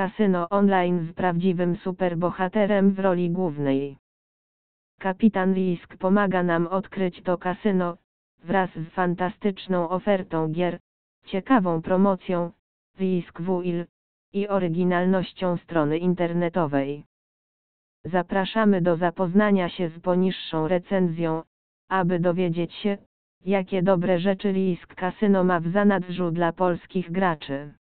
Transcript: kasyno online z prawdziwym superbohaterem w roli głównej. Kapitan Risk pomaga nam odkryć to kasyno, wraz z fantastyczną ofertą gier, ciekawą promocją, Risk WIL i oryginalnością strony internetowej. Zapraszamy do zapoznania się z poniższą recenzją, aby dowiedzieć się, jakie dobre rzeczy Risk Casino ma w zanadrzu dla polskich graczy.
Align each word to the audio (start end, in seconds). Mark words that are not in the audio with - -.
kasyno 0.00 0.48
online 0.48 1.06
z 1.06 1.12
prawdziwym 1.12 1.76
superbohaterem 1.76 2.92
w 2.92 2.98
roli 2.98 3.30
głównej. 3.30 3.96
Kapitan 4.98 5.54
Risk 5.54 5.96
pomaga 5.96 6.42
nam 6.42 6.66
odkryć 6.66 7.22
to 7.22 7.38
kasyno, 7.38 7.96
wraz 8.44 8.70
z 8.70 8.88
fantastyczną 8.90 9.88
ofertą 9.88 10.48
gier, 10.52 10.78
ciekawą 11.26 11.82
promocją, 11.82 12.50
Risk 12.98 13.40
WIL 13.40 13.86
i 14.32 14.48
oryginalnością 14.48 15.56
strony 15.56 15.98
internetowej. 15.98 17.04
Zapraszamy 18.04 18.80
do 18.80 18.96
zapoznania 18.96 19.68
się 19.68 19.88
z 19.88 20.00
poniższą 20.00 20.68
recenzją, 20.68 21.42
aby 21.88 22.18
dowiedzieć 22.18 22.74
się, 22.74 22.98
jakie 23.44 23.82
dobre 23.82 24.18
rzeczy 24.18 24.52
Risk 24.52 24.94
Casino 24.94 25.44
ma 25.44 25.60
w 25.60 25.68
zanadrzu 25.68 26.30
dla 26.30 26.52
polskich 26.52 27.12
graczy. 27.12 27.79